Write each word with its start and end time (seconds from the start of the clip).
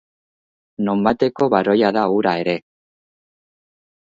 Nonbaiteko 0.87 1.49
baroia 1.57 1.93
da 1.99 2.07
hura 2.15 2.35
ere. 2.45 2.57